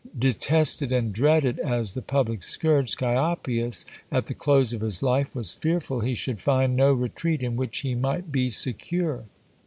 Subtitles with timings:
[0.17, 5.53] Detested and dreaded as the public scourge, Scioppius, at the close of his life, was
[5.53, 9.25] fearful he should find no retreat in which he might be secure.